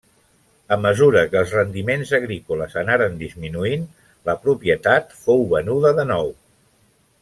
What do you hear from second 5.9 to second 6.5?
de nou.